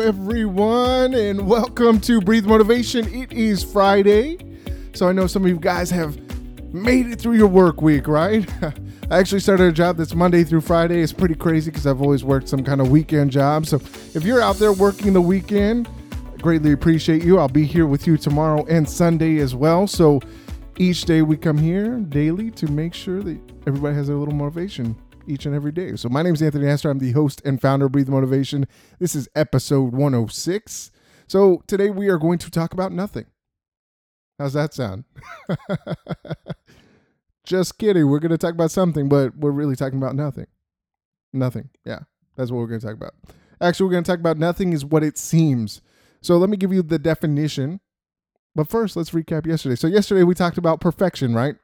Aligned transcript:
everyone, 0.00 1.12
and 1.12 1.46
welcome 1.46 2.00
to 2.00 2.22
Breathe 2.22 2.46
Motivation. 2.46 3.06
It 3.12 3.30
is 3.32 3.62
Friday, 3.62 4.38
so 4.94 5.06
I 5.06 5.12
know 5.12 5.26
some 5.26 5.42
of 5.42 5.50
you 5.50 5.58
guys 5.58 5.90
have 5.90 6.18
made 6.72 7.06
it 7.08 7.20
through 7.20 7.34
your 7.34 7.48
work 7.48 7.82
week, 7.82 8.08
right? 8.08 8.48
I 9.10 9.18
actually 9.18 9.40
started 9.40 9.64
a 9.64 9.72
job 9.72 9.98
that's 9.98 10.14
Monday 10.14 10.42
through 10.42 10.62
Friday. 10.62 11.02
It's 11.02 11.12
pretty 11.12 11.34
crazy 11.34 11.70
because 11.70 11.86
I've 11.86 12.00
always 12.00 12.24
worked 12.24 12.48
some 12.48 12.64
kind 12.64 12.80
of 12.80 12.90
weekend 12.90 13.30
job. 13.30 13.66
So 13.66 13.76
if 14.14 14.24
you're 14.24 14.40
out 14.40 14.56
there 14.56 14.72
working 14.72 15.12
the 15.12 15.20
weekend, 15.20 15.86
greatly 16.40 16.72
appreciate 16.72 17.22
you. 17.22 17.38
I'll 17.38 17.48
be 17.48 17.66
here 17.66 17.86
with 17.86 18.06
you 18.06 18.16
tomorrow 18.16 18.64
and 18.70 18.88
Sunday 18.88 19.36
as 19.38 19.54
well. 19.54 19.86
So 19.86 20.20
each 20.78 21.04
day 21.04 21.20
we 21.20 21.36
come 21.36 21.58
here 21.58 21.98
daily 21.98 22.50
to 22.52 22.66
make 22.68 22.94
sure 22.94 23.22
that 23.22 23.38
everybody 23.66 23.96
has 23.96 24.08
a 24.08 24.14
little 24.14 24.34
motivation 24.34 24.96
each 25.26 25.46
and 25.46 25.54
every 25.54 25.72
day. 25.72 25.96
So 25.96 26.08
my 26.08 26.22
name 26.22 26.34
is 26.34 26.42
Anthony 26.42 26.66
Astor. 26.66 26.90
I'm 26.90 26.98
the 26.98 27.12
host 27.12 27.42
and 27.44 27.60
founder 27.60 27.86
of 27.86 27.92
Breathe 27.92 28.08
Motivation. 28.08 28.66
This 28.98 29.14
is 29.14 29.28
episode 29.34 29.92
106. 29.92 30.90
So 31.26 31.62
today 31.66 31.90
we 31.90 32.08
are 32.08 32.18
going 32.18 32.38
to 32.38 32.50
talk 32.50 32.72
about 32.72 32.92
nothing. 32.92 33.26
How's 34.38 34.54
that 34.54 34.72
sound? 34.74 35.04
Just 37.44 37.78
kidding. 37.78 38.08
We're 38.08 38.20
going 38.20 38.30
to 38.30 38.38
talk 38.38 38.54
about 38.54 38.70
something, 38.70 39.08
but 39.08 39.36
we're 39.36 39.50
really 39.50 39.76
talking 39.76 39.98
about 39.98 40.14
nothing. 40.14 40.46
Nothing. 41.32 41.70
Yeah, 41.84 42.00
that's 42.36 42.50
what 42.50 42.58
we're 42.58 42.66
going 42.66 42.80
to 42.80 42.86
talk 42.86 42.96
about. 42.96 43.14
Actually, 43.60 43.86
we're 43.86 43.92
going 43.92 44.04
to 44.04 44.10
talk 44.10 44.20
about 44.20 44.38
nothing 44.38 44.72
is 44.72 44.84
what 44.84 45.02
it 45.02 45.18
seems. 45.18 45.82
So 46.22 46.38
let 46.38 46.50
me 46.50 46.56
give 46.56 46.72
you 46.72 46.82
the 46.82 46.98
definition. 46.98 47.80
But 48.54 48.68
first, 48.68 48.96
let's 48.96 49.10
recap 49.10 49.46
yesterday. 49.46 49.76
So 49.76 49.86
yesterday 49.86 50.22
we 50.22 50.34
talked 50.34 50.58
about 50.58 50.80
perfection, 50.80 51.34
right? 51.34 51.56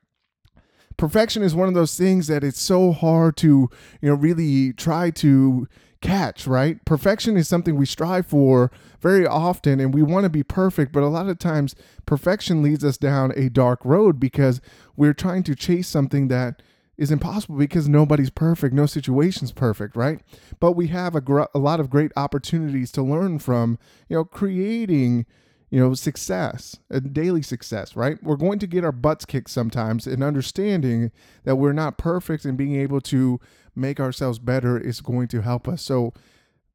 Perfection 0.97 1.43
is 1.43 1.55
one 1.55 1.69
of 1.69 1.75
those 1.75 1.97
things 1.97 2.27
that 2.27 2.45
it's 2.45 2.61
so 2.61 2.93
hard 2.93 3.37
to 3.39 3.71
you 4.01 4.09
know 4.09 4.15
really 4.15 4.73
try 4.73 5.11
to 5.11 5.69
catch 6.01 6.47
right? 6.47 6.85
Perfection 6.85 7.37
is 7.37 7.49
something 7.49 7.75
we 7.77 7.87
strive 7.87 8.27
for 8.27 8.71
very 9.01 9.27
often 9.27 9.81
and 9.81 9.95
we 9.95 10.03
want 10.03 10.25
to 10.25 10.31
be 10.31 10.43
perfect 10.43 10.93
but 10.93 11.03
a 11.03 11.09
lot 11.09 11.29
of 11.29 11.39
times 11.39 11.75
perfection 12.05 12.63
leads 12.63 12.85
us 12.85 12.97
down 12.97 13.33
a 13.37 13.49
dark 13.49 13.85
road 13.85 14.21
because 14.21 14.61
we're 14.97 15.15
trying 15.15 15.43
to 15.45 15.55
chase 15.55 15.89
something 15.89 16.29
that 16.29 16.63
is 16.97 17.11
impossible 17.11 17.57
because 17.57 17.89
nobody's 17.89 18.31
perfect 18.31 18.75
no 18.75 18.87
situation's 18.87 19.53
perfect 19.53 19.97
right? 19.97 20.21
But 20.61 20.73
we 20.73 20.89
have 20.89 21.15
a, 21.15 21.21
gr- 21.21 21.43
a 21.55 21.59
lot 21.59 21.81
of 21.81 21.91
great 21.91 22.13
opportunities 22.17 22.93
to 22.93 23.03
learn 23.03 23.39
from 23.39 23.79
you 24.09 24.17
know 24.17 24.25
creating 24.25 25.27
you 25.71 25.81
know, 25.81 25.95
success, 25.95 26.77
a 26.91 27.01
daily 27.01 27.43
success, 27.43 27.97
right? 27.97 28.23
We're 28.23 28.37
going 28.37 28.59
to 28.61 28.67
get 28.67 28.85
our 28.85 28.93
butts 28.93 29.25
kicked 29.25 29.51
sometimes, 29.51 30.07
and 30.07 30.23
understanding 30.23 31.11
that 31.45 31.57
we're 31.57 31.73
not 31.73 31.99
perfect 31.99 32.45
and 32.45 32.57
being 32.57 32.77
able 32.77 33.01
to 33.03 33.41
make 33.75 34.01
ourselves 34.01 34.39
better 34.39 34.79
is 34.79 35.01
going 35.01 35.29
to 35.29 35.43
help 35.43 35.69
us. 35.69 35.83
So 35.83 36.13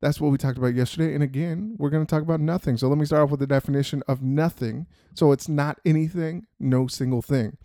that's 0.02 0.20
what 0.20 0.32
we 0.32 0.38
talked 0.38 0.58
about 0.58 0.76
yesterday. 0.76 1.14
And 1.14 1.24
again, 1.24 1.76
we're 1.78 1.90
going 1.90 2.06
to 2.06 2.10
talk 2.10 2.24
about 2.24 2.40
nothing. 2.40 2.76
So 2.76 2.88
let 2.90 2.98
me 2.98 3.06
start 3.06 3.24
off 3.24 3.32
with 3.32 3.40
the 3.40 3.48
definition 3.48 4.04
of 4.08 4.22
nothing. 4.22 4.88
So 5.14 5.32
it's 5.32 5.48
not 5.48 5.80
anything, 5.86 6.48
no 6.60 6.88
single 6.88 7.22
thing. 7.22 7.58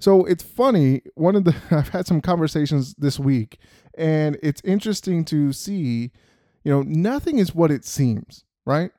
So 0.00 0.24
it's 0.24 0.42
funny. 0.42 1.02
One 1.14 1.36
of 1.36 1.44
the, 1.44 1.54
I've 1.70 1.90
had 1.90 2.06
some 2.06 2.20
conversations 2.20 2.94
this 2.94 3.20
week, 3.20 3.58
and 3.96 4.36
it's 4.42 4.62
interesting 4.64 5.24
to 5.26 5.52
see, 5.52 6.10
you 6.64 6.72
know, 6.72 6.82
nothing 6.82 7.38
is 7.38 7.54
what 7.54 7.70
it 7.70 7.84
seems, 7.84 8.44
right? 8.64 8.90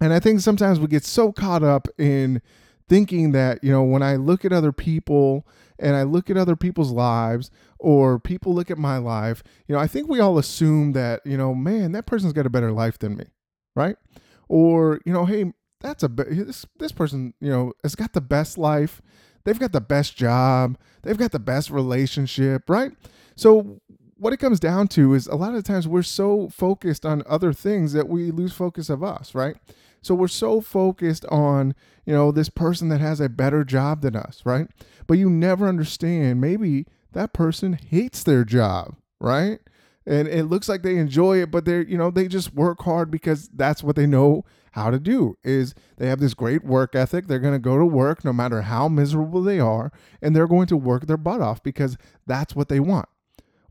And 0.00 0.12
I 0.12 0.20
think 0.20 0.40
sometimes 0.40 0.78
we 0.78 0.88
get 0.88 1.04
so 1.04 1.32
caught 1.32 1.62
up 1.62 1.88
in 1.98 2.42
thinking 2.88 3.32
that, 3.32 3.62
you 3.64 3.72
know, 3.72 3.82
when 3.82 4.02
I 4.02 4.16
look 4.16 4.44
at 4.44 4.52
other 4.52 4.72
people 4.72 5.46
and 5.78 5.96
I 5.96 6.02
look 6.04 6.30
at 6.30 6.36
other 6.36 6.56
people's 6.56 6.92
lives 6.92 7.50
or 7.78 8.18
people 8.18 8.54
look 8.54 8.70
at 8.70 8.78
my 8.78 8.98
life, 8.98 9.42
you 9.66 9.74
know, 9.74 9.80
I 9.80 9.86
think 9.86 10.08
we 10.08 10.20
all 10.20 10.38
assume 10.38 10.92
that, 10.92 11.20
you 11.24 11.36
know, 11.36 11.54
man, 11.54 11.92
that 11.92 12.06
person's 12.06 12.32
got 12.32 12.46
a 12.46 12.50
better 12.50 12.72
life 12.72 12.98
than 12.98 13.16
me, 13.16 13.24
right? 13.74 13.96
Or, 14.48 15.00
you 15.04 15.12
know, 15.12 15.24
hey, 15.24 15.52
that's 15.80 16.02
a 16.02 16.08
this 16.08 16.66
this 16.78 16.92
person, 16.92 17.34
you 17.40 17.50
know, 17.50 17.72
has 17.82 17.94
got 17.94 18.12
the 18.12 18.20
best 18.20 18.56
life. 18.58 19.02
They've 19.44 19.58
got 19.58 19.72
the 19.72 19.80
best 19.80 20.16
job. 20.16 20.78
They've 21.02 21.18
got 21.18 21.32
the 21.32 21.38
best 21.38 21.70
relationship, 21.70 22.68
right? 22.68 22.92
So 23.36 23.80
what 24.16 24.32
it 24.32 24.38
comes 24.38 24.58
down 24.58 24.88
to 24.88 25.14
is 25.14 25.26
a 25.26 25.34
lot 25.36 25.54
of 25.54 25.64
times 25.64 25.86
we're 25.86 26.02
so 26.02 26.48
focused 26.48 27.04
on 27.04 27.22
other 27.26 27.52
things 27.52 27.92
that 27.92 28.08
we 28.08 28.30
lose 28.30 28.52
focus 28.52 28.88
of 28.88 29.02
us, 29.02 29.34
right? 29.34 29.56
So 30.00 30.14
we're 30.14 30.28
so 30.28 30.60
focused 30.60 31.26
on, 31.26 31.74
you 32.04 32.14
know, 32.14 32.32
this 32.32 32.48
person 32.48 32.88
that 32.88 33.00
has 33.00 33.20
a 33.20 33.28
better 33.28 33.64
job 33.64 34.02
than 34.02 34.16
us, 34.16 34.42
right? 34.44 34.68
But 35.06 35.18
you 35.18 35.28
never 35.28 35.68
understand 35.68 36.40
maybe 36.40 36.86
that 37.12 37.32
person 37.32 37.74
hates 37.74 38.22
their 38.22 38.44
job, 38.44 38.96
right? 39.20 39.58
And 40.06 40.28
it 40.28 40.44
looks 40.44 40.68
like 40.68 40.82
they 40.82 40.96
enjoy 40.96 41.42
it, 41.42 41.50
but 41.50 41.64
they're, 41.64 41.82
you 41.82 41.98
know, 41.98 42.10
they 42.10 42.28
just 42.28 42.54
work 42.54 42.82
hard 42.82 43.10
because 43.10 43.48
that's 43.48 43.82
what 43.82 43.96
they 43.96 44.06
know 44.06 44.44
how 44.72 44.90
to 44.90 44.98
do 44.98 45.36
is 45.42 45.74
they 45.96 46.06
have 46.06 46.20
this 46.20 46.34
great 46.34 46.62
work 46.62 46.94
ethic. 46.94 47.26
They're 47.26 47.38
going 47.38 47.54
to 47.54 47.58
go 47.58 47.78
to 47.78 47.84
work 47.86 48.24
no 48.24 48.32
matter 48.32 48.62
how 48.62 48.88
miserable 48.88 49.42
they 49.42 49.58
are, 49.58 49.90
and 50.22 50.36
they're 50.36 50.46
going 50.46 50.66
to 50.68 50.76
work 50.76 51.06
their 51.06 51.16
butt 51.16 51.40
off 51.40 51.62
because 51.62 51.96
that's 52.26 52.54
what 52.54 52.68
they 52.68 52.78
want. 52.78 53.08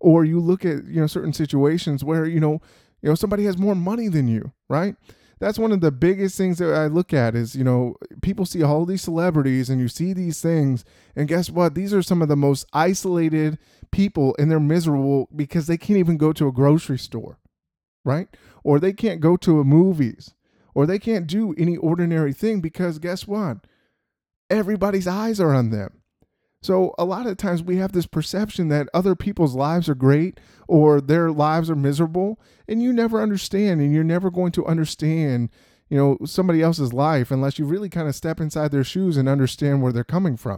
Or 0.05 0.23
you 0.23 0.39
look 0.39 0.63
at, 0.65 0.85
you 0.85 1.01
know, 1.01 1.07
certain 1.07 1.33
situations 1.33 2.03
where, 2.03 2.25
you 2.25 2.39
know, 2.39 2.61
you 3.01 3.09
know, 3.09 3.15
somebody 3.15 3.45
has 3.45 3.57
more 3.57 3.75
money 3.75 4.07
than 4.07 4.27
you, 4.27 4.51
right? 4.69 4.95
that's 5.39 5.59
one 5.59 5.71
of 5.71 5.81
the 5.81 5.91
biggest 5.91 6.37
things 6.37 6.59
that 6.59 6.73
I 6.73 6.87
look 6.87 7.13
at 7.13 7.35
is, 7.35 7.55
you 7.55 7.63
know, 7.63 7.95
people 8.21 8.45
see 8.45 8.63
all 8.63 8.85
these 8.85 9.01
celebrities 9.01 9.69
and 9.69 9.81
you 9.81 9.87
see 9.87 10.13
these 10.13 10.41
things. 10.41 10.85
And 11.15 11.27
guess 11.27 11.49
what? 11.49 11.75
These 11.75 11.93
are 11.93 12.01
some 12.01 12.21
of 12.21 12.29
the 12.29 12.35
most 12.35 12.65
isolated 12.73 13.57
people 13.91 14.35
and 14.39 14.49
they're 14.49 14.59
miserable 14.59 15.27
because 15.35 15.67
they 15.67 15.77
can't 15.77 15.99
even 15.99 16.17
go 16.17 16.31
to 16.33 16.47
a 16.47 16.53
grocery 16.53 16.97
store, 16.97 17.37
right? 18.03 18.27
Or 18.63 18.79
they 18.79 18.93
can't 18.93 19.19
go 19.19 19.35
to 19.37 19.59
a 19.59 19.63
movies 19.63 20.33
or 20.73 20.85
they 20.85 20.99
can't 20.99 21.27
do 21.27 21.53
any 21.57 21.77
ordinary 21.77 22.33
thing 22.33 22.61
because 22.61 22.99
guess 22.99 23.27
what? 23.27 23.57
Everybody's 24.49 25.07
eyes 25.07 25.39
are 25.39 25.53
on 25.53 25.69
them. 25.69 26.01
So 26.65 26.95
a 26.97 27.05
lot 27.05 27.27
of 27.27 27.37
times 27.37 27.61
we 27.61 27.77
have 27.77 27.91
this 27.91 28.07
perception 28.07 28.69
that 28.69 28.89
other 28.91 29.15
people's 29.15 29.53
lives 29.53 29.87
are 29.87 29.93
great 29.93 30.39
or 30.67 30.99
their 30.99 31.29
lives 31.29 31.69
are 31.69 31.75
miserable 31.75 32.39
and 32.67 32.81
you 32.81 32.91
never 32.91 33.21
understand 33.21 33.81
and 33.81 33.93
you're 33.93 34.03
never 34.03 34.31
going 34.31 34.51
to 34.53 34.65
understand, 34.65 35.51
you 35.89 35.97
know, 35.99 36.17
somebody 36.25 36.63
else's 36.63 36.91
life 36.91 37.29
unless 37.29 37.59
you 37.59 37.65
really 37.65 37.87
kind 37.87 38.07
of 38.07 38.15
step 38.15 38.39
inside 38.39 38.71
their 38.71 38.83
shoes 38.83 39.15
and 39.15 39.29
understand 39.29 39.83
where 39.83 39.93
they're 39.93 40.03
coming 40.03 40.35
from. 40.37 40.57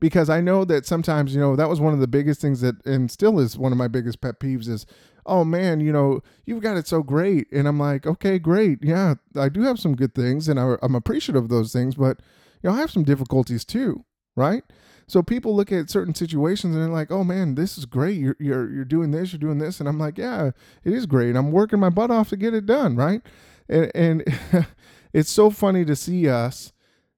Because 0.00 0.30
I 0.30 0.40
know 0.40 0.64
that 0.64 0.86
sometimes, 0.86 1.34
you 1.34 1.40
know, 1.40 1.54
that 1.54 1.68
was 1.68 1.80
one 1.80 1.92
of 1.92 2.00
the 2.00 2.08
biggest 2.08 2.40
things 2.40 2.62
that 2.62 2.76
and 2.86 3.10
still 3.10 3.38
is 3.38 3.58
one 3.58 3.72
of 3.72 3.78
my 3.78 3.88
biggest 3.88 4.22
pet 4.22 4.40
peeves 4.40 4.68
is 4.68 4.86
oh 5.26 5.44
man, 5.44 5.80
you 5.80 5.92
know, 5.92 6.22
you've 6.46 6.62
got 6.62 6.78
it 6.78 6.86
so 6.86 7.02
great. 7.02 7.46
And 7.52 7.68
I'm 7.68 7.78
like, 7.78 8.06
okay, 8.06 8.38
great. 8.38 8.78
Yeah, 8.80 9.16
I 9.36 9.50
do 9.50 9.64
have 9.64 9.78
some 9.78 9.96
good 9.96 10.14
things 10.14 10.48
and 10.48 10.58
I, 10.58 10.76
am 10.80 10.94
appreciative 10.94 11.42
of 11.44 11.50
those 11.50 11.74
things, 11.74 11.96
but, 11.96 12.20
you 12.62 12.70
know, 12.70 12.74
I 12.74 12.78
have 12.78 12.90
some 12.90 13.04
difficulties 13.04 13.66
too 13.66 14.06
right? 14.38 14.62
So 15.08 15.22
people 15.22 15.56
look 15.56 15.72
at 15.72 15.90
certain 15.90 16.14
situations 16.14 16.74
and 16.74 16.82
they're 16.82 16.92
like, 16.92 17.10
"Oh 17.10 17.24
man, 17.24 17.54
this 17.54 17.78
is 17.78 17.86
great. 17.86 18.18
You're 18.18 18.36
you're 18.38 18.70
you're 18.70 18.84
doing 18.84 19.10
this, 19.10 19.32
you're 19.32 19.40
doing 19.40 19.58
this," 19.58 19.80
and 19.80 19.88
I'm 19.88 19.98
like, 19.98 20.18
"Yeah, 20.18 20.50
it 20.84 20.92
is 20.92 21.06
great. 21.06 21.34
I'm 21.34 21.50
working 21.50 21.80
my 21.80 21.90
butt 21.90 22.10
off 22.10 22.28
to 22.28 22.36
get 22.36 22.54
it 22.54 22.66
done, 22.66 22.94
right?" 22.94 23.22
And 23.68 23.90
and 23.94 24.24
it's 25.12 25.30
so 25.30 25.50
funny 25.50 25.84
to 25.86 25.96
see 25.96 26.28
us, 26.28 26.72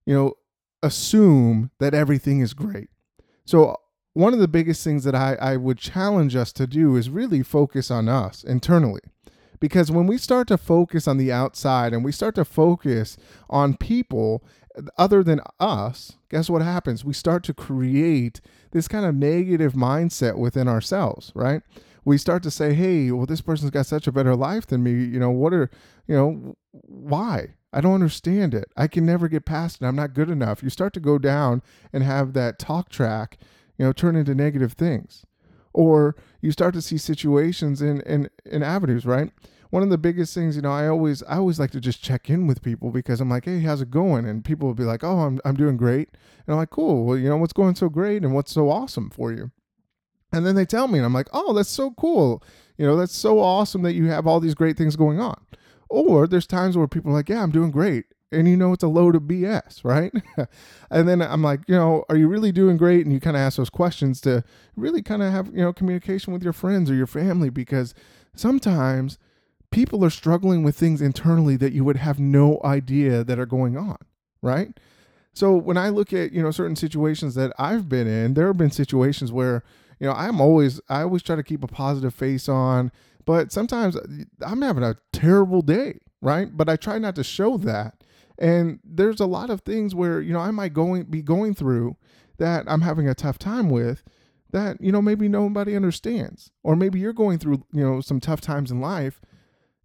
you 0.06 0.14
know, 0.14 0.34
assume 0.82 1.70
that 1.78 1.92
everything 1.92 2.40
is 2.40 2.54
great. 2.54 2.90
So 3.44 3.76
one 4.12 4.32
of 4.32 4.40
the 4.40 4.48
biggest 4.48 4.84
things 4.84 5.04
that 5.04 5.14
I, 5.14 5.34
I 5.34 5.56
would 5.56 5.78
challenge 5.78 6.36
us 6.36 6.52
to 6.54 6.66
do 6.66 6.96
is 6.96 7.10
really 7.10 7.42
focus 7.42 7.90
on 7.90 8.08
us 8.08 8.44
internally. 8.44 9.00
Because 9.60 9.90
when 9.90 10.06
we 10.06 10.16
start 10.16 10.48
to 10.48 10.56
focus 10.56 11.06
on 11.06 11.18
the 11.18 11.30
outside 11.30 11.92
and 11.92 12.02
we 12.02 12.12
start 12.12 12.34
to 12.36 12.44
focus 12.46 13.18
on 13.50 13.76
people 13.76 14.42
other 14.96 15.22
than 15.22 15.40
us, 15.58 16.12
guess 16.28 16.48
what 16.48 16.62
happens? 16.62 17.04
We 17.04 17.12
start 17.12 17.42
to 17.44 17.54
create 17.54 18.40
this 18.70 18.88
kind 18.88 19.04
of 19.04 19.14
negative 19.14 19.72
mindset 19.72 20.36
within 20.36 20.68
ourselves, 20.68 21.32
right? 21.34 21.62
We 22.04 22.18
start 22.18 22.42
to 22.44 22.50
say, 22.50 22.72
hey, 22.72 23.10
well, 23.10 23.26
this 23.26 23.40
person's 23.40 23.70
got 23.70 23.86
such 23.86 24.06
a 24.06 24.12
better 24.12 24.34
life 24.34 24.66
than 24.66 24.82
me. 24.82 24.92
You 24.92 25.18
know, 25.18 25.30
what 25.30 25.52
are, 25.52 25.70
you 26.06 26.14
know, 26.14 26.56
why? 26.70 27.54
I 27.72 27.80
don't 27.80 27.94
understand 27.94 28.54
it. 28.54 28.70
I 28.76 28.86
can 28.86 29.04
never 29.04 29.28
get 29.28 29.44
past 29.44 29.80
it. 29.80 29.86
I'm 29.86 29.96
not 29.96 30.14
good 30.14 30.30
enough. 30.30 30.62
You 30.62 30.70
start 30.70 30.92
to 30.94 31.00
go 31.00 31.18
down 31.18 31.62
and 31.92 32.02
have 32.02 32.32
that 32.32 32.58
talk 32.58 32.88
track, 32.88 33.38
you 33.76 33.84
know, 33.84 33.92
turn 33.92 34.16
into 34.16 34.34
negative 34.34 34.72
things. 34.72 35.24
Or 35.72 36.16
you 36.40 36.50
start 36.50 36.74
to 36.74 36.82
see 36.82 36.98
situations 36.98 37.80
in, 37.80 38.00
in, 38.00 38.28
in 38.44 38.62
avenues, 38.62 39.06
right? 39.06 39.30
One 39.70 39.82
of 39.82 39.90
the 39.90 39.98
biggest 39.98 40.34
things, 40.34 40.56
you 40.56 40.62
know, 40.62 40.72
I 40.72 40.88
always 40.88 41.22
I 41.24 41.36
always 41.36 41.58
like 41.58 41.70
to 41.72 41.80
just 41.80 42.02
check 42.02 42.28
in 42.28 42.46
with 42.46 42.62
people 42.62 42.90
because 42.90 43.20
I'm 43.20 43.30
like, 43.30 43.44
hey, 43.44 43.60
how's 43.60 43.80
it 43.80 43.90
going? 43.90 44.26
And 44.26 44.44
people 44.44 44.68
will 44.68 44.74
be 44.74 44.84
like, 44.84 45.02
oh, 45.02 45.20
I'm 45.20 45.40
I'm 45.44 45.56
doing 45.56 45.76
great, 45.76 46.08
and 46.46 46.54
I'm 46.54 46.56
like, 46.56 46.70
cool. 46.70 47.04
Well, 47.04 47.16
you 47.16 47.28
know, 47.28 47.36
what's 47.36 47.52
going 47.52 47.76
so 47.76 47.88
great 47.88 48.22
and 48.22 48.34
what's 48.34 48.52
so 48.52 48.68
awesome 48.68 49.10
for 49.10 49.32
you? 49.32 49.50
And 50.32 50.46
then 50.46 50.54
they 50.54 50.66
tell 50.66 50.88
me, 50.88 50.98
and 50.98 51.06
I'm 51.06 51.14
like, 51.14 51.28
oh, 51.32 51.52
that's 51.52 51.68
so 51.68 51.92
cool. 51.92 52.42
You 52.76 52.86
know, 52.86 52.96
that's 52.96 53.14
so 53.14 53.40
awesome 53.40 53.82
that 53.82 53.94
you 53.94 54.06
have 54.06 54.26
all 54.26 54.40
these 54.40 54.54
great 54.54 54.76
things 54.76 54.96
going 54.96 55.20
on. 55.20 55.40
Or 55.88 56.26
there's 56.26 56.46
times 56.46 56.76
where 56.76 56.86
people 56.86 57.10
are 57.10 57.14
like, 57.14 57.28
yeah, 57.28 57.42
I'm 57.42 57.50
doing 57.50 57.70
great. 57.70 58.06
And 58.32 58.48
you 58.48 58.56
know, 58.56 58.72
it's 58.72 58.84
a 58.84 58.88
load 58.88 59.16
of 59.16 59.22
BS, 59.22 59.84
right? 59.84 60.12
and 60.90 61.08
then 61.08 61.20
I'm 61.20 61.42
like, 61.42 61.62
you 61.66 61.74
know, 61.74 62.04
are 62.08 62.16
you 62.16 62.28
really 62.28 62.52
doing 62.52 62.76
great? 62.76 63.04
And 63.04 63.12
you 63.12 63.18
kind 63.18 63.36
of 63.36 63.40
ask 63.40 63.56
those 63.56 63.70
questions 63.70 64.20
to 64.20 64.44
really 64.76 65.02
kind 65.02 65.20
of 65.20 65.32
have, 65.32 65.48
you 65.48 65.62
know, 65.62 65.72
communication 65.72 66.32
with 66.32 66.44
your 66.44 66.52
friends 66.52 66.88
or 66.90 66.94
your 66.94 67.08
family 67.08 67.50
because 67.50 67.92
sometimes 68.36 69.18
people 69.70 70.04
are 70.04 70.10
struggling 70.10 70.62
with 70.62 70.76
things 70.76 71.00
internally 71.00 71.56
that 71.56 71.72
you 71.72 71.84
would 71.84 71.96
have 71.96 72.18
no 72.18 72.60
idea 72.64 73.22
that 73.24 73.38
are 73.38 73.46
going 73.46 73.76
on, 73.76 73.96
right? 74.42 74.78
So 75.32 75.54
when 75.54 75.76
I 75.76 75.90
look 75.90 76.12
at, 76.12 76.32
you 76.32 76.42
know, 76.42 76.50
certain 76.50 76.76
situations 76.76 77.34
that 77.36 77.52
I've 77.58 77.88
been 77.88 78.08
in, 78.08 78.34
there 78.34 78.48
have 78.48 78.56
been 78.56 78.70
situations 78.70 79.32
where, 79.32 79.62
you 80.00 80.06
know, 80.06 80.12
I'm 80.12 80.40
always 80.40 80.80
I 80.88 81.02
always 81.02 81.22
try 81.22 81.36
to 81.36 81.42
keep 81.42 81.62
a 81.62 81.68
positive 81.68 82.14
face 82.14 82.48
on, 82.48 82.90
but 83.24 83.52
sometimes 83.52 83.96
uh, 83.96 84.06
I'm 84.42 84.62
having 84.62 84.82
a 84.82 84.96
terrible 85.12 85.62
day, 85.62 86.00
right? 86.20 86.54
But 86.56 86.68
I 86.68 86.76
try 86.76 86.98
not 86.98 87.14
to 87.16 87.24
show 87.24 87.56
that. 87.58 88.02
And 88.38 88.80
there's 88.82 89.20
a 89.20 89.26
lot 89.26 89.50
of 89.50 89.60
things 89.60 89.94
where, 89.94 90.20
you 90.20 90.32
know, 90.32 90.40
I 90.40 90.50
might 90.50 90.72
going 90.72 91.04
be 91.04 91.22
going 91.22 91.54
through 91.54 91.96
that 92.38 92.64
I'm 92.66 92.80
having 92.80 93.08
a 93.08 93.14
tough 93.14 93.38
time 93.38 93.68
with 93.68 94.02
that, 94.50 94.80
you 94.80 94.90
know, 94.90 95.02
maybe 95.02 95.28
nobody 95.28 95.76
understands. 95.76 96.50
Or 96.64 96.74
maybe 96.74 96.98
you're 96.98 97.12
going 97.12 97.38
through, 97.38 97.64
you 97.72 97.84
know, 97.84 98.00
some 98.00 98.18
tough 98.18 98.40
times 98.40 98.70
in 98.70 98.80
life 98.80 99.20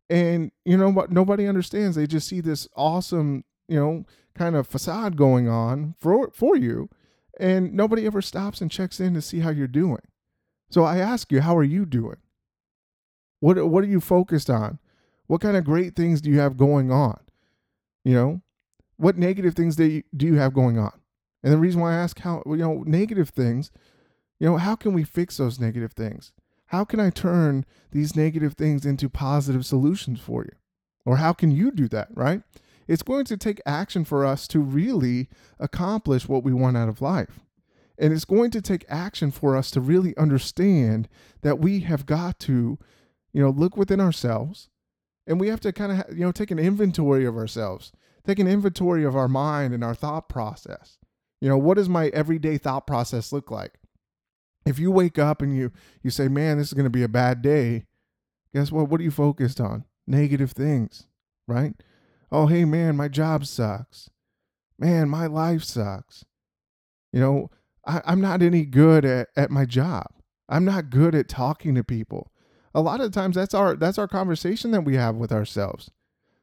and 0.10 0.52
you 0.64 0.78
know 0.78 0.90
what 0.90 1.12
nobody 1.12 1.48
understands. 1.48 1.96
They 1.96 2.08
just 2.08 2.28
see 2.28 2.42
this 2.42 2.68
awesome, 2.76 3.44
you 3.68 3.80
know, 3.80 4.06
kind 4.36 4.56
of 4.56 4.68
facade 4.68 5.18
going 5.18 5.48
on 5.48 5.96
for 6.00 6.32
for 6.32 6.56
you 6.56 6.90
and 7.40 7.74
nobody 7.74 8.06
ever 8.06 8.22
stops 8.22 8.62
and 8.62 8.72
checks 8.72 9.00
in 9.00 9.14
to 9.14 9.22
see 9.22 9.40
how 9.40 9.50
you're 9.50 9.68
doing. 9.68 10.02
So 10.70 10.84
I 10.84 10.98
ask 10.98 11.32
you, 11.32 11.42
how 11.42 11.56
are 11.58 11.64
you 11.64 11.86
doing? 11.86 12.18
What 13.40 13.68
what 13.68 13.84
are 13.84 13.88
you 13.88 14.02
focused 14.02 14.50
on? 14.50 14.80
What 15.28 15.42
kind 15.42 15.58
of 15.58 15.64
great 15.64 15.96
things 15.96 16.22
do 16.22 16.30
you 16.30 16.40
have 16.40 16.58
going 16.58 16.92
on? 16.92 17.20
You 18.04 18.14
know, 18.14 18.42
what 18.98 19.18
negative 19.18 19.56
things 19.56 19.76
do 19.76 19.86
you, 19.86 20.04
do 20.16 20.26
you 20.26 20.36
have 20.36 20.54
going 20.54 20.78
on? 20.78 20.94
And 21.44 21.52
the 21.52 21.58
reason 21.58 21.82
why 21.82 21.94
I 21.94 21.98
ask 21.98 22.20
how 22.20 22.44
you 22.46 22.58
know 22.58 22.84
negative 22.86 23.30
things, 23.30 23.72
you 24.40 24.48
know, 24.48 24.58
how 24.58 24.76
can 24.76 24.94
we 24.94 25.04
fix 25.04 25.38
those 25.38 25.60
negative 25.60 25.94
things? 25.94 26.32
How 26.76 26.84
can 26.84 27.00
I 27.00 27.10
turn 27.10 27.64
these 27.92 28.18
negative 28.18 28.56
things 28.56 28.86
into 28.86 29.08
positive 29.08 29.66
solutions 29.66 30.20
for 30.20 30.44
you? 30.44 30.52
Or 31.06 31.16
how 31.16 31.32
can 31.32 31.50
you 31.50 31.72
do 31.72 31.88
that, 31.88 32.10
right? 32.14 32.42
It's 32.86 33.02
going 33.02 33.24
to 33.26 33.38
take 33.38 33.62
action 33.66 34.04
for 34.04 34.26
us 34.26 34.46
to 34.50 34.60
really 34.60 35.30
accomplish 35.58 36.28
what 36.28 36.44
we 36.44 36.52
want 36.52 36.76
out 36.76 36.90
of 36.90 37.02
life. 37.02 37.40
And 37.98 38.12
it's 38.12 38.26
going 38.26 38.52
to 38.52 38.62
take 38.62 38.84
action 38.90 39.32
for 39.32 39.56
us 39.56 39.72
to 39.72 39.80
really 39.80 40.18
understand 40.18 41.08
that 41.44 41.60
we 41.60 41.80
have 41.80 42.06
got 42.06 42.40
to, 42.42 42.78
you 43.32 43.42
know, 43.42 43.52
look 43.52 43.78
within 43.78 44.02
ourselves 44.02 44.68
and 45.26 45.40
we 45.40 45.48
have 45.48 45.62
to 45.62 45.72
kind 45.72 45.94
of, 45.94 46.18
you 46.18 46.26
know, 46.26 46.34
take 46.34 46.52
an 46.52 46.60
inventory 46.60 47.24
of 47.24 47.38
ourselves, 47.38 47.94
take 48.26 48.38
an 48.38 48.50
inventory 48.50 49.06
of 49.06 49.16
our 49.16 49.30
mind 49.30 49.74
and 49.74 49.82
our 49.82 49.96
thought 49.96 50.28
process. 50.28 50.98
You 51.40 51.48
know, 51.48 51.58
what 51.58 51.78
does 51.78 51.88
my 51.88 52.08
everyday 52.08 52.58
thought 52.58 52.86
process 52.86 53.32
look 53.32 53.50
like? 53.50 53.80
If 54.66 54.80
you 54.80 54.92
wake 54.92 55.20
up 55.20 55.42
and 55.42 55.56
you 55.56 55.72
you 56.02 56.10
say, 56.10 56.28
"Man, 56.28 56.58
this 56.58 56.68
is 56.68 56.74
going 56.74 56.86
to 56.86 56.90
be 56.90 57.04
a 57.04 57.10
bad 57.10 57.42
day," 57.42 57.86
guess 58.54 58.72
what? 58.72 58.90
What 58.90 59.00
are 59.00 59.04
you 59.04 59.12
focused 59.12 59.62
on? 59.62 59.86
Negative 60.08 60.52
things, 60.52 61.08
right? 61.48 61.74
Oh, 62.32 62.48
hey, 62.48 62.66
man, 62.66 62.96
my 62.96 63.08
job 63.08 63.46
sucks. 63.46 64.10
Man, 64.78 65.10
my 65.10 65.28
life 65.28 65.64
sucks. 65.64 66.26
You 67.14 67.20
know, 67.22 67.50
I, 67.88 68.02
I'm 68.06 68.20
not 68.20 68.42
any 68.42 68.66
good 68.66 69.06
at, 69.06 69.30
at 69.38 69.52
my 69.52 69.66
job. 69.66 70.08
I'm 70.50 70.66
not 70.66 70.90
good 70.90 71.16
at 71.16 71.30
talking 71.30 71.76
to 71.76 71.84
people. 71.84 72.32
A 72.74 72.82
lot 72.82 73.02
of 73.02 73.12
times 73.12 73.36
that's 73.36 73.54
our 73.54 73.76
that's 73.76 73.98
our 73.98 74.08
conversation 74.08 74.72
that 74.72 74.82
we 74.82 74.96
have 74.96 75.16
with 75.16 75.32
ourselves. 75.32 75.92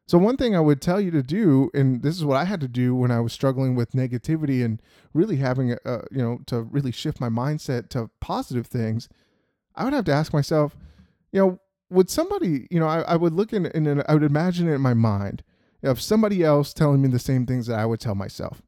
So 0.07 0.19
one 0.19 0.37
thing 0.37 0.55
I 0.55 0.61
would 0.61 0.83
tell 0.83 1.01
you 1.01 1.11
to 1.13 1.23
do, 1.23 1.71
and 1.75 2.03
this 2.03 2.17
is 2.17 2.25
what 2.25 2.37
I 2.37 2.45
had 2.45 2.61
to 2.61 2.69
do 2.69 2.95
when 2.95 3.11
I 3.11 3.21
was 3.21 3.33
struggling 3.33 3.75
with 3.75 3.93
negativity 3.93 4.65
and 4.65 4.83
really 5.15 5.37
having, 5.37 5.73
a, 5.73 6.03
you 6.11 6.19
know, 6.19 6.41
to 6.47 6.63
really 6.63 6.93
shift 6.93 7.21
my 7.21 7.29
mindset 7.29 7.89
to 7.91 8.11
positive 8.21 8.67
things, 8.67 9.09
I 9.75 9.85
would 9.85 9.93
have 9.93 10.05
to 10.07 10.13
ask 10.13 10.33
myself, 10.33 10.77
you 11.31 11.41
know, 11.41 11.61
would 11.89 12.11
somebody, 12.11 12.67
you 12.71 12.81
know, 12.81 12.89
I, 12.89 13.03
I 13.03 13.17
would 13.17 13.33
look 13.33 13.53
in 13.53 13.67
and 13.67 14.03
I 14.09 14.15
would 14.15 14.23
imagine 14.23 14.69
it 14.69 14.75
in 14.75 14.81
my 14.81 14.95
mind 14.95 15.45
of 15.83 16.01
somebody 16.01 16.43
else 16.43 16.73
telling 16.73 17.01
me 17.03 17.09
the 17.09 17.19
same 17.19 17.47
things 17.47 17.67
that 17.67 17.79
I 17.79 17.87
would 17.87 18.01
tell 18.01 18.15
myself, 18.15 18.63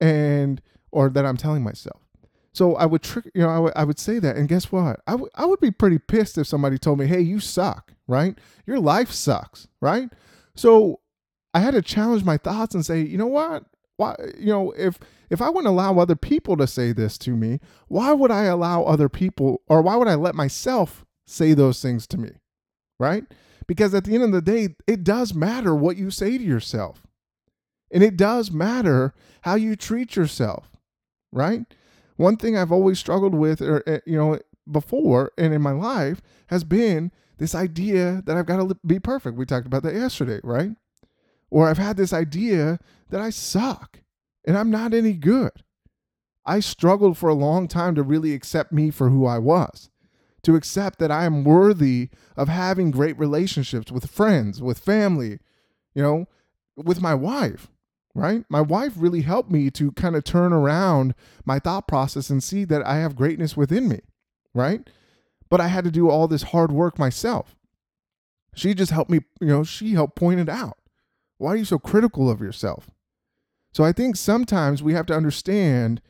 and 0.00 0.60
or 0.90 1.08
that 1.10 1.24
I'm 1.24 1.36
telling 1.36 1.62
myself. 1.62 2.00
So 2.52 2.74
I 2.76 2.84
would 2.84 3.02
trick, 3.02 3.30
you 3.34 3.40
know, 3.42 3.48
I 3.48 3.58
would, 3.58 3.72
I 3.76 3.84
would 3.84 3.98
say 3.98 4.18
that, 4.18 4.36
and 4.36 4.48
guess 4.48 4.70
what? 4.70 5.00
I, 5.06 5.12
w- 5.12 5.30
I 5.34 5.46
would 5.46 5.60
be 5.60 5.70
pretty 5.70 5.98
pissed 5.98 6.36
if 6.36 6.46
somebody 6.46 6.76
told 6.76 6.98
me, 6.98 7.06
"Hey, 7.06 7.20
you 7.20 7.40
suck," 7.40 7.94
right? 8.08 8.38
Your 8.66 8.80
life 8.80 9.10
sucks, 9.10 9.68
right? 9.80 10.10
So 10.54 11.00
I 11.54 11.60
had 11.60 11.74
to 11.74 11.82
challenge 11.82 12.24
my 12.24 12.36
thoughts 12.36 12.74
and 12.74 12.84
say, 12.84 13.00
you 13.00 13.18
know 13.18 13.26
what? 13.26 13.64
Why, 13.96 14.16
you 14.38 14.46
know, 14.46 14.72
if 14.72 14.98
if 15.30 15.40
I 15.40 15.48
wouldn't 15.48 15.68
allow 15.68 15.98
other 15.98 16.16
people 16.16 16.56
to 16.56 16.66
say 16.66 16.92
this 16.92 17.16
to 17.18 17.30
me, 17.30 17.60
why 17.88 18.12
would 18.12 18.30
I 18.30 18.44
allow 18.44 18.82
other 18.84 19.08
people, 19.08 19.62
or 19.68 19.82
why 19.82 19.96
would 19.96 20.08
I 20.08 20.14
let 20.14 20.34
myself 20.34 21.04
say 21.26 21.54
those 21.54 21.80
things 21.80 22.06
to 22.08 22.18
me, 22.18 22.30
right? 22.98 23.24
Because 23.66 23.94
at 23.94 24.04
the 24.04 24.14
end 24.14 24.24
of 24.24 24.32
the 24.32 24.42
day, 24.42 24.74
it 24.86 25.04
does 25.04 25.34
matter 25.34 25.74
what 25.74 25.96
you 25.96 26.10
say 26.10 26.36
to 26.36 26.44
yourself, 26.44 27.06
and 27.90 28.02
it 28.02 28.16
does 28.16 28.50
matter 28.50 29.14
how 29.42 29.54
you 29.54 29.76
treat 29.76 30.16
yourself, 30.16 30.70
right? 31.32 31.64
one 32.16 32.36
thing 32.36 32.56
I've 32.56 32.72
always 32.72 32.98
struggled 32.98 33.34
with, 33.34 33.60
or 33.60 33.82
eh, 33.86 34.00
you 34.06 34.16
know, 34.16 34.38
before 34.70 35.32
and 35.36 35.52
in 35.52 35.60
my 35.62 35.72
life, 35.72 36.22
has 36.48 36.64
been 36.64 37.10
this 37.42 37.56
idea 37.56 38.22
that 38.24 38.36
I've 38.36 38.46
got 38.46 38.56
to 38.58 38.76
be 38.86 39.00
perfect. 39.00 39.36
We 39.36 39.44
talked 39.46 39.66
about 39.66 39.82
that 39.82 39.96
yesterday, 39.96 40.38
right? 40.44 40.70
Or 41.50 41.68
I've 41.68 41.76
had 41.76 41.96
this 41.96 42.12
idea 42.12 42.78
that 43.10 43.20
I 43.20 43.30
suck 43.30 43.98
and 44.46 44.56
I'm 44.56 44.70
not 44.70 44.94
any 44.94 45.14
good. 45.14 45.50
I 46.46 46.60
struggled 46.60 47.18
for 47.18 47.28
a 47.28 47.34
long 47.34 47.66
time 47.66 47.96
to 47.96 48.04
really 48.04 48.32
accept 48.32 48.72
me 48.72 48.92
for 48.92 49.08
who 49.08 49.26
I 49.26 49.38
was, 49.38 49.90
to 50.44 50.54
accept 50.54 51.00
that 51.00 51.10
I 51.10 51.24
am 51.24 51.42
worthy 51.42 52.10
of 52.36 52.46
having 52.46 52.92
great 52.92 53.18
relationships 53.18 53.90
with 53.90 54.08
friends, 54.08 54.62
with 54.62 54.78
family, 54.78 55.40
you 55.94 56.02
know, 56.02 56.26
with 56.76 57.00
my 57.00 57.14
wife 57.14 57.68
right? 58.14 58.44
My 58.50 58.60
wife 58.60 58.92
really 58.94 59.22
helped 59.22 59.50
me 59.50 59.70
to 59.70 59.90
kind 59.92 60.14
of 60.14 60.22
turn 60.22 60.52
around 60.52 61.14
my 61.46 61.58
thought 61.58 61.88
process 61.88 62.28
and 62.28 62.42
see 62.44 62.66
that 62.66 62.86
I 62.86 62.96
have 62.96 63.16
greatness 63.16 63.56
within 63.56 63.88
me, 63.88 64.00
right? 64.52 64.86
But 65.52 65.60
I 65.60 65.68
had 65.68 65.84
to 65.84 65.90
do 65.90 66.08
all 66.08 66.28
this 66.28 66.44
hard 66.44 66.72
work 66.72 66.98
myself. 66.98 67.56
She 68.54 68.72
just 68.72 68.90
helped 68.90 69.10
me, 69.10 69.20
you 69.38 69.48
know, 69.48 69.64
she 69.64 69.92
helped 69.92 70.16
point 70.16 70.40
it 70.40 70.48
out. 70.48 70.78
Why 71.36 71.52
are 71.52 71.56
you 71.56 71.66
so 71.66 71.78
critical 71.78 72.30
of 72.30 72.40
yourself? 72.40 72.88
So 73.74 73.84
I 73.84 73.92
think 73.92 74.16
sometimes 74.16 74.82
we 74.82 74.94
have 74.94 75.04
to 75.06 75.14
understand 75.14 76.00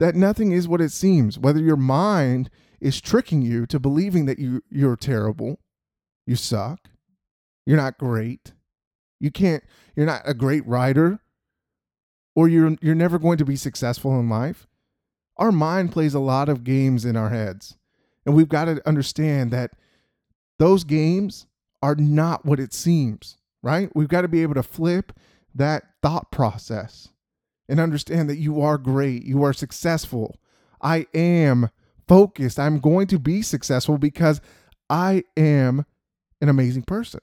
that 0.00 0.14
nothing 0.14 0.52
is 0.52 0.68
what 0.68 0.82
it 0.82 0.92
seems, 0.92 1.38
whether 1.38 1.60
your 1.60 1.78
mind 1.78 2.50
is 2.78 3.00
tricking 3.00 3.40
you 3.40 3.64
to 3.64 3.80
believing 3.80 4.26
that 4.26 4.38
you 4.38 4.62
you're 4.68 4.96
terrible, 4.96 5.60
you 6.26 6.36
suck, 6.36 6.90
you're 7.64 7.78
not 7.78 7.96
great, 7.96 8.52
you 9.18 9.30
can't 9.30 9.64
you're 9.96 10.04
not 10.04 10.20
a 10.26 10.34
great 10.34 10.66
writer 10.66 11.20
or 12.36 12.48
you're 12.48 12.76
you're 12.82 12.94
never 12.94 13.18
going 13.18 13.38
to 13.38 13.46
be 13.46 13.56
successful 13.56 14.20
in 14.20 14.28
life. 14.28 14.66
Our 15.38 15.52
mind 15.52 15.90
plays 15.90 16.12
a 16.12 16.20
lot 16.20 16.50
of 16.50 16.64
games 16.64 17.06
in 17.06 17.16
our 17.16 17.30
heads. 17.30 17.77
And 18.28 18.36
we've 18.36 18.46
got 18.46 18.66
to 18.66 18.86
understand 18.86 19.52
that 19.52 19.70
those 20.58 20.84
games 20.84 21.46
are 21.82 21.94
not 21.94 22.44
what 22.44 22.60
it 22.60 22.74
seems, 22.74 23.38
right? 23.62 23.88
We've 23.94 24.06
got 24.06 24.20
to 24.20 24.28
be 24.28 24.42
able 24.42 24.52
to 24.56 24.62
flip 24.62 25.14
that 25.54 25.84
thought 26.02 26.30
process 26.30 27.08
and 27.70 27.80
understand 27.80 28.28
that 28.28 28.36
you 28.36 28.60
are 28.60 28.76
great, 28.76 29.24
you 29.24 29.42
are 29.44 29.54
successful. 29.54 30.36
I 30.82 31.06
am 31.14 31.70
focused. 32.06 32.58
I'm 32.58 32.80
going 32.80 33.06
to 33.06 33.18
be 33.18 33.40
successful 33.40 33.96
because 33.96 34.42
I 34.90 35.24
am 35.34 35.86
an 36.42 36.50
amazing 36.50 36.82
person 36.82 37.20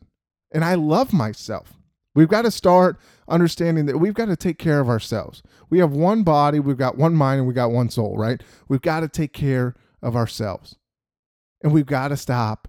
and 0.52 0.66
I 0.66 0.74
love 0.74 1.14
myself. 1.14 1.74
We've 2.16 2.28
got 2.28 2.46
to 2.46 2.52
start 2.52 3.00
understanding 3.28 3.86
that 3.86 4.00
we've 4.00 4.16
got 4.16 4.30
to 4.30 4.36
take 4.36 4.58
care 4.58 4.80
of 4.80 4.90
ourselves. 4.90 5.44
We 5.70 5.78
have 5.78 5.92
one 5.92 6.24
body, 6.24 6.60
we've 6.60 6.80
got 6.80 6.98
one 6.98 7.14
mind, 7.14 7.42
and 7.42 7.48
we 7.48 7.54
got 7.54 7.70
one 7.70 7.92
soul, 7.92 8.18
right? 8.18 8.42
We've 8.68 8.82
got 8.82 9.02
to 9.02 9.08
take 9.08 9.34
care 9.34 9.76
of 10.02 10.16
ourselves. 10.16 10.78
And 11.64 11.74
we've 11.74 11.86
got 11.86 12.10
to 12.10 12.18
stop 12.18 12.68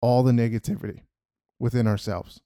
all 0.00 0.22
the 0.22 0.32
negativity 0.32 1.00
within 1.58 1.86
ourselves 1.86 2.40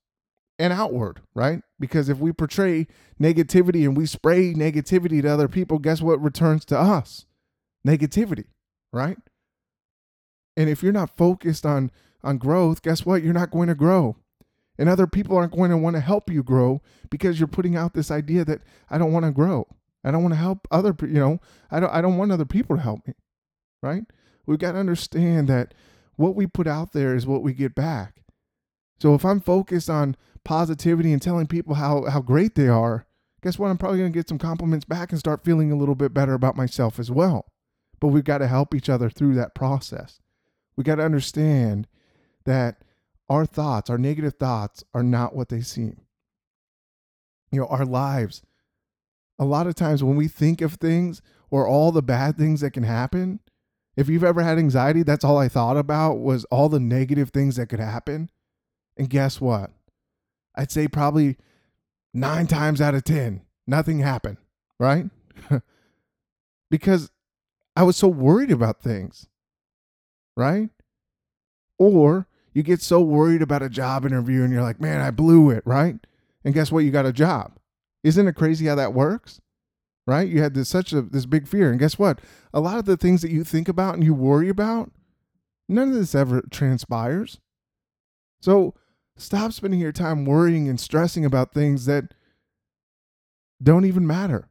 and 0.59 0.73
outward, 0.73 1.21
right? 1.35 1.63
Because 1.79 2.09
if 2.09 2.19
we 2.19 2.33
portray 2.33 2.87
negativity 3.21 3.85
and 3.85 3.97
we 3.97 4.07
spray 4.07 4.53
negativity 4.55 5.23
to 5.23 5.29
other 5.29 5.49
people, 5.49 5.79
guess 5.79 6.01
what 6.03 6.23
returns 6.23 6.65
to 6.67 6.79
us? 6.79 7.27
Negativity, 7.87 8.47
right? 8.93 9.19
And 10.57 10.69
if 10.69 10.83
you're 10.83 10.93
not 10.93 11.17
focused 11.17 11.65
on 11.65 11.91
on 12.25 12.39
growth, 12.39 12.83
guess 12.83 13.07
what? 13.07 13.23
You're 13.23 13.33
not 13.33 13.53
going 13.53 13.69
to 13.69 13.77
grow. 13.77 14.17
And 14.77 14.89
other 14.89 15.07
people 15.07 15.37
aren't 15.37 15.53
going 15.53 15.71
to 15.71 15.77
want 15.77 15.95
to 15.95 16.01
help 16.01 16.31
you 16.31 16.43
grow 16.43 16.83
because 17.11 17.39
you're 17.39 17.47
putting 17.47 17.77
out 17.77 17.95
this 17.95 18.11
idea 18.11 18.45
that 18.45 18.61
I 18.91 18.99
don't 18.99 19.13
want 19.13 19.25
to 19.25 19.33
grow. 19.33 19.67
I 20.05 20.11
don't 20.11 20.23
want 20.23 20.33
to 20.33 20.39
help 20.39 20.67
other 20.71 20.95
you 21.03 21.19
know, 21.19 21.41
I 21.71 21.81
don't 21.81 21.93
I 21.93 22.01
don't 22.01 22.17
want 22.17 22.33
other 22.33 22.45
people 22.45 22.77
to 22.77 22.83
help 22.83 23.07
me. 23.07 23.15
Right? 23.83 24.03
We've 24.49 24.59
got 24.59 24.73
to 24.73 24.79
understand 24.79 25.47
that 25.49 25.75
what 26.17 26.35
we 26.35 26.47
put 26.47 26.67
out 26.67 26.95
there 26.95 27.15
is 27.15 27.27
what 27.27 27.43
we 27.43 27.53
get 27.53 27.75
back. 27.75 28.23
So 28.99 29.15
if 29.15 29.23
I'm 29.23 29.41
focused 29.41 29.91
on 29.91 30.17
positivity 30.43 31.13
and 31.13 31.21
telling 31.21 31.47
people 31.47 31.75
how 31.75 32.07
how 32.07 32.23
great 32.23 32.55
they 32.55 32.67
are, 32.67 33.07
guess 33.43 33.59
what? 33.59 33.69
I'm 33.69 33.77
probably 33.77 33.99
going 33.99 34.11
to 34.11 34.19
get 34.19 34.27
some 34.27 34.39
compliments 34.39 34.87
back 34.87 35.11
and 35.11 35.19
start 35.19 35.45
feeling 35.45 35.71
a 35.71 35.77
little 35.77 35.95
bit 35.95 36.15
better 36.15 36.33
about 36.33 36.57
myself 36.57 36.99
as 36.99 37.11
well. 37.11 37.53
But 38.01 38.09
we've 38.09 38.25
got 38.25 38.39
to 38.39 38.49
help 38.49 38.75
each 38.75 38.89
other 38.89 39.11
through 39.11 39.35
that 39.35 39.55
process. 39.55 40.19
We 40.77 40.83
got 40.83 40.95
to 40.95 41.05
understand 41.05 41.87
that 42.47 42.83
our 43.29 43.45
thoughts, 43.45 43.91
our 43.91 43.99
negative 43.99 44.37
thoughts, 44.41 44.83
are 44.95 45.03
not 45.03 45.37
what 45.37 45.51
they 45.51 45.61
seem. 45.61 46.01
You 47.53 47.61
know, 47.61 47.67
our 47.67 47.85
lives, 47.85 48.41
a 49.39 49.45
lot 49.45 49.67
of 49.67 49.75
times 49.75 50.03
when 50.03 50.17
we 50.17 50.27
think 50.27 50.63
of 50.63 50.75
things 50.75 51.21
or 51.51 51.67
all 51.67 51.93
the 51.93 52.03
bad 52.03 52.39
things 52.39 52.63
that 52.63 52.71
can 52.71 52.85
happen, 52.85 53.41
if 53.99 54.09
you've 54.09 54.23
ever 54.23 54.45
had 54.45 54.59
anxiety, 54.59 55.03
that's 55.03 55.25
all 55.25 55.39
I 55.39 55.49
thought 55.49 55.77
about 55.77 56.21
was 56.21 56.45
all 56.45 56.69
the 56.69 56.79
negative 56.79 57.31
things 57.31 57.57
that 57.57 57.67
could 57.67 57.81
happen. 57.81 58.31
And 58.97 59.11
guess 59.11 59.41
what? 59.41 59.73
I'd 60.55 60.71
say 60.71 60.87
probably 60.87 61.37
nine 62.15 62.47
times 62.47 62.81
out 62.81 62.95
of 62.95 63.03
10, 63.03 63.43
nothing 63.67 63.99
happened, 63.99 64.37
right? 64.79 65.07
because 66.71 67.11
I 67.75 67.83
was 67.83 67.97
so 67.97 68.07
worried 68.07 68.53
about 68.53 68.81
things, 68.81 69.27
right? 70.37 70.71
Or 71.77 72.29
you 72.53 72.63
get 72.63 72.81
so 72.81 73.01
worried 73.01 73.43
about 73.43 73.63
a 73.63 73.69
job 73.69 74.07
interview 74.07 74.45
and 74.45 74.53
you're 74.53 74.63
like, 74.63 74.81
man, 74.81 75.01
I 75.01 75.11
blew 75.11 75.51
it, 75.51 75.65
right? 75.67 75.97
And 76.45 76.55
guess 76.55 76.71
what? 76.71 76.85
You 76.85 76.93
got 76.93 77.05
a 77.05 77.13
job. 77.13 77.59
Isn't 78.05 78.29
it 78.29 78.37
crazy 78.37 78.67
how 78.67 78.77
that 78.77 78.95
works? 78.95 79.41
Right? 80.09 80.27
You 80.27 80.41
had 80.41 80.55
this 80.55 80.71
such 80.71 80.95
a 80.95 81.03
this 81.03 81.27
big 81.27 81.47
fear. 81.47 81.71
And 81.71 81.79
guess 81.79 81.99
what? 81.99 82.21
A 82.55 82.61
lot 82.61 82.79
of 82.79 82.87
the 82.87 82.97
things 82.97 83.21
that 83.21 83.31
you 83.31 83.45
think 83.45 83.69
about 83.69 83.93
and 83.93 84.03
you 84.03 84.15
worry 84.15 84.49
about, 84.49 84.91
none 85.69 85.89
of 85.89 85.95
this 85.95 86.15
ever 86.15 86.43
transpires. 86.51 87.41
So 88.41 88.73
stop 89.19 89.53
spending 89.53 89.81
your 89.81 89.93
time 89.93 90.25
worrying 90.25 90.67
and 90.67 90.81
stressing 90.81 91.27
about 91.27 91.53
things 91.53 91.85
that 91.85 92.15
don't 93.63 93.85
even 93.85 94.07
matter, 94.07 94.49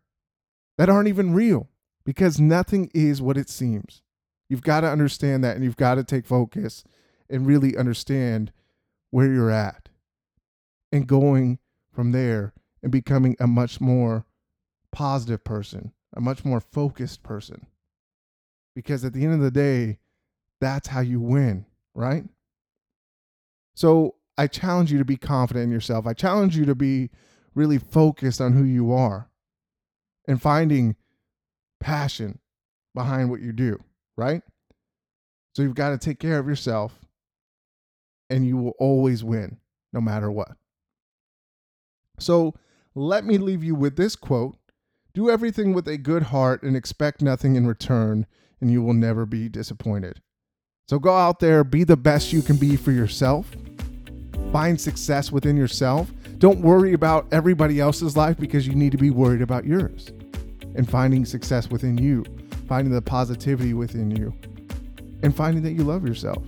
that 0.78 0.90
aren't 0.90 1.08
even 1.08 1.34
real, 1.34 1.70
because 2.06 2.40
nothing 2.40 2.92
is 2.94 3.20
what 3.20 3.36
it 3.36 3.50
seems. 3.50 4.04
You've 4.50 4.62
got 4.62 4.82
to 4.82 4.92
understand 4.92 5.44
that 5.44 5.56
and 5.56 5.66
you've 5.66 5.76
got 5.76 5.96
to 5.96 6.04
take 6.04 6.28
focus 6.28 6.84
and 7.32 7.48
really 7.48 7.76
understand 7.76 8.52
where 9.10 9.34
you're 9.34 9.50
at 9.50 9.90
and 10.92 11.08
going 11.08 11.58
from 11.92 12.12
there 12.12 12.54
and 12.84 12.92
becoming 12.92 13.36
a 13.40 13.48
much 13.48 13.82
more 13.82 14.28
positive 14.92 15.44
person, 15.44 15.92
a 16.16 16.22
much 16.22 16.46
more 16.46 16.62
focused 16.62 17.24
person. 17.24 17.66
Because 18.76 19.04
at 19.04 19.14
the 19.14 19.24
end 19.24 19.34
of 19.34 19.42
the 19.42 19.52
day, 19.52 20.00
that's 20.62 20.88
how 20.88 21.00
you 21.02 21.20
win, 21.20 21.66
right? 21.94 22.24
So 23.76 24.16
I 24.38 24.48
challenge 24.48 24.92
you 24.92 25.00
to 25.00 25.06
be 25.06 25.18
confident 25.18 25.66
in 25.66 25.72
yourself. 25.72 26.06
I 26.06 26.14
challenge 26.14 26.56
you 26.56 26.66
to 26.66 26.76
be 26.76 27.10
really 27.56 27.80
focused 27.80 28.40
on 28.40 28.54
who 28.54 28.64
you 28.64 28.94
are 28.94 29.30
and 30.28 30.42
finding 30.42 30.96
passion 31.80 32.40
behind 32.94 33.30
what 33.30 33.42
you 33.42 33.52
do, 33.52 33.80
right? 34.16 34.42
So 35.56 35.64
you've 35.64 35.76
got 35.76 35.90
to 35.90 35.98
take 35.98 36.20
care 36.20 36.38
of 36.38 36.48
yourself 36.48 37.00
and 38.30 38.46
you 38.46 38.58
will 38.58 38.76
always 38.78 39.24
win 39.24 39.58
no 39.94 40.02
matter 40.02 40.30
what. 40.30 40.52
So 42.20 42.54
let 42.94 43.26
me 43.26 43.38
leave 43.38 43.64
you 43.64 43.76
with 43.76 43.96
this 43.96 44.16
quote 44.16 44.58
Do 45.14 45.30
everything 45.30 45.74
with 45.74 45.88
a 45.88 45.98
good 45.98 46.24
heart 46.24 46.64
and 46.64 46.76
expect 46.76 47.22
nothing 47.22 47.56
in 47.56 47.66
return, 47.66 48.28
and 48.62 48.72
you 48.72 48.82
will 48.82 48.94
never 48.94 49.26
be 49.26 49.50
disappointed. 49.50 50.22
So 50.88 51.00
go 51.00 51.16
out 51.16 51.40
there, 51.40 51.64
be 51.64 51.84
the 51.84 51.98
best 51.98 52.32
you 52.32 52.42
can 52.42 52.56
be 52.56 52.76
for 52.76 52.92
yourself, 52.92 53.52
find 54.52 54.80
success 54.80 55.32
within 55.32 55.58
yourself. 55.58 56.12
Don't 56.38 56.62
worry 56.62 56.94
about 56.94 57.28
everybody 57.32 57.80
else's 57.80 58.16
life 58.16 58.38
because 58.38 58.68
you 58.68 58.76
need 58.76 58.92
to 58.92 58.98
be 58.98 59.10
worried 59.10 59.42
about 59.42 59.66
yours 59.66 60.10
and 60.76 60.90
finding 60.90 61.26
success 61.26 61.70
within 61.70 61.98
you, 61.98 62.24
finding 62.68 62.94
the 62.94 63.02
positivity 63.02 63.74
within 63.74 64.12
you, 64.12 64.34
and 65.24 65.36
finding 65.36 65.64
that 65.64 65.72
you 65.72 65.84
love 65.84 66.08
yourself. 66.08 66.44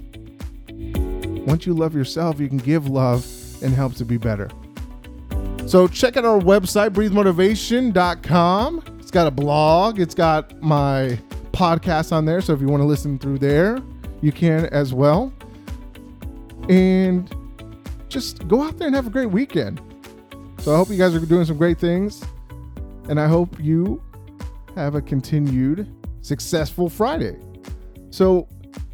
Once 1.48 1.66
you 1.66 1.74
love 1.74 1.96
yourself, 1.96 2.40
you 2.40 2.48
can 2.48 2.60
give 2.60 2.88
love 2.88 3.26
and 3.64 3.74
help 3.74 3.96
to 3.96 4.06
be 4.06 4.18
better. 4.18 4.50
So 5.70 5.88
check 5.88 6.18
out 6.18 6.26
our 6.26 6.40
website, 6.40 6.90
breathemotivation.com. 6.90 8.84
It's 8.98 9.12
got 9.12 9.28
a 9.28 9.32
blog, 9.32 10.00
it's 10.00 10.16
got 10.16 10.60
my 10.64 11.20
podcast 11.52 12.12
on 12.12 12.26
there. 12.26 12.42
So 12.42 12.54
if 12.54 12.60
you 12.60 12.68
want 12.68 12.82
to 12.82 12.88
listen 12.88 13.20
through 13.20 13.38
there, 13.38 13.78
you 14.22 14.32
can 14.32 14.66
as 14.66 14.96
well. 14.96 15.32
And 16.70 17.32
just 18.08 18.48
go 18.48 18.64
out 18.64 18.80
there 18.80 18.88
and 18.88 18.96
have 18.96 19.06
a 19.06 19.12
great 19.12 19.30
weekend. 19.30 19.80
So 20.58 20.74
I 20.74 20.78
hope 20.78 20.90
you 20.90 20.98
guys 20.98 21.14
are 21.14 21.20
doing 21.20 21.46
some 21.46 21.60
great 21.60 21.78
things. 21.78 22.26
And 23.08 23.20
I 23.20 23.28
hope 23.28 23.56
you 23.60 24.02
have 24.74 24.96
a 24.96 25.04
continued 25.04 25.88
successful 26.22 26.90
Friday. 26.90 27.38
So 28.10 28.48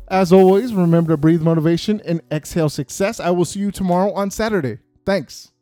as 0.10 0.34
always, 0.34 0.74
remember 0.74 1.13
to 1.13 1.17
breathe 1.17 1.41
motivation 1.41 2.01
and 2.01 2.20
exhale 2.34 2.67
success. 2.67 3.22
I 3.22 3.29
will 3.29 3.46
see 3.46 3.62
you 3.62 3.72
tomorrow 3.72 4.12
on 4.12 4.29
Saturday. 4.29 4.79
Thanks. 5.05 5.53